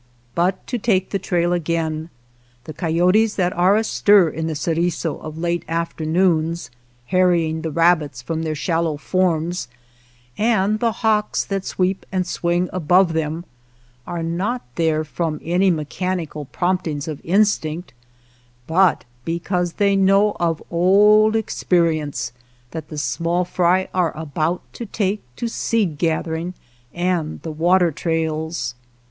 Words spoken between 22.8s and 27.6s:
the small fry are about to take to seed gathering and the